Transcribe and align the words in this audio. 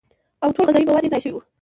او 0.43 0.49
ټول 0.55 0.65
غذائي 0.67 0.85
مواد 0.87 1.03
ئې 1.05 1.11
ضايع 1.11 1.23
شوي 1.23 1.33
وي 1.35 1.41